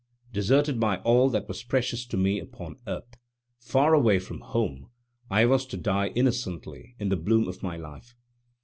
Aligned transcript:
Deserted 0.33 0.79
by 0.79 0.97
all 1.01 1.29
that 1.29 1.47
was 1.47 1.61
precious 1.61 2.07
to 2.07 2.17
me 2.17 2.39
upon 2.39 2.79
earth, 2.87 3.17
far 3.59 3.93
away 3.93 4.17
from 4.17 4.39
home, 4.39 4.89
I 5.29 5.45
was 5.45 5.63
to 5.67 5.77
die 5.77 6.07
innocently 6.07 6.95
in 6.97 7.09
the 7.09 7.17
bloom 7.17 7.47
of 7.47 7.61
my 7.61 7.77
life. 7.77 8.15